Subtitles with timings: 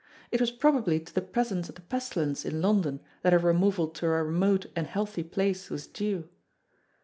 [0.31, 4.07] It was probably to the presence of the pestilence in London that her removal to
[4.07, 6.27] a remote and healthy place was due.